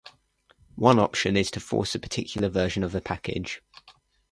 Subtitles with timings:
[0.77, 3.61] One option is to force a particular version of a package.